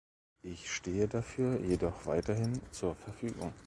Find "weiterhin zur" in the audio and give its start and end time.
2.07-2.95